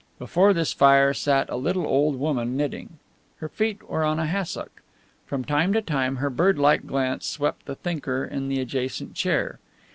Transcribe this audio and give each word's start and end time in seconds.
Before 0.17 0.51
this 0.51 0.73
fire 0.73 1.13
sat 1.13 1.47
a 1.51 1.55
little 1.55 1.85
old 1.85 2.17
woman 2.19 2.57
knitting. 2.57 2.97
Her 3.37 3.47
feet 3.47 3.87
were 3.87 4.03
on 4.03 4.17
a 4.17 4.25
hassock. 4.25 4.81
From 5.27 5.43
time 5.45 5.73
to 5.73 5.81
time 5.83 6.15
her 6.15 6.31
bird 6.31 6.57
like 6.57 6.87
glance 6.87 7.27
swept 7.27 7.67
the 7.67 7.75
thinker 7.75 8.25
in 8.25 8.47
the 8.47 8.59
adjacent 8.59 9.13
chair. 9.13 9.59